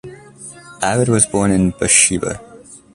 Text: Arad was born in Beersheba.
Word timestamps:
Arad 0.81 1.09
was 1.09 1.27
born 1.27 1.51
in 1.51 1.69
Beersheba. 1.77 2.41